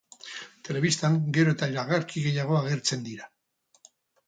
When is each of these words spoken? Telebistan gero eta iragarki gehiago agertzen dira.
Telebistan 0.69 1.17
gero 1.35 1.53
eta 1.57 1.69
iragarki 1.75 2.25
gehiago 2.29 2.59
agertzen 2.63 3.07
dira. 3.13 3.31